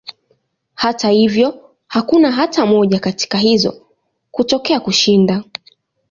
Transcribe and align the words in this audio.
Hata 0.73 1.09
hivyo, 1.09 1.75
hakuna 1.87 2.31
hata 2.31 2.65
moja 2.65 2.99
katika 2.99 3.37
hizo 3.37 3.85
kutokea 4.31 4.79
kushinda. 4.79 5.43